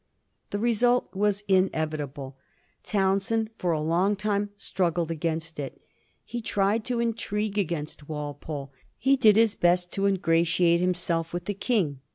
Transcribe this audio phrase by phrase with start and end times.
[0.49, 2.35] The result was inevitable.
[2.83, 5.79] Townshend for a long time struggled against it.
[6.25, 11.45] He tried to intrigue against Walpole; he did his best to ingratiate him self with
[11.45, 11.99] the King.